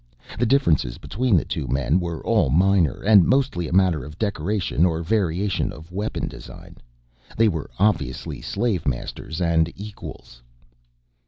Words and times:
The 0.39 0.47
differences 0.47 0.97
between 0.97 1.37
the 1.37 1.45
two 1.45 1.67
men 1.67 1.99
were 1.99 2.23
all 2.25 2.49
minor, 2.49 3.03
and 3.03 3.23
mostly 3.27 3.67
a 3.67 3.71
matter 3.71 4.03
of 4.03 4.17
decoration 4.17 4.83
or 4.83 5.03
variation 5.03 5.71
of 5.71 5.91
weapon 5.91 6.27
design. 6.27 6.77
They 7.37 7.47
were 7.47 7.69
obviously 7.77 8.41
slave 8.41 8.87
masters 8.87 9.39
and 9.41 9.71
equals. 9.75 10.41